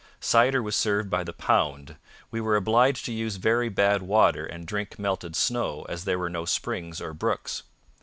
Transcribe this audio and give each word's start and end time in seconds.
'Cider 0.19 0.63
was 0.63 0.75
served 0.75 1.11
by 1.11 1.23
the 1.23 1.31
pound. 1.31 1.95
We 2.31 2.41
were 2.41 2.55
obliged 2.55 3.05
to 3.05 3.11
use 3.13 3.35
very 3.35 3.69
bad 3.69 4.01
water 4.01 4.43
and 4.47 4.65
drink 4.65 4.97
melted 4.97 5.35
snow, 5.35 5.85
as 5.89 6.05
there 6.05 6.17
were 6.17 6.27
no 6.27 6.43
springs 6.43 6.99
or 6.99 7.13
brooks.' 7.13 7.61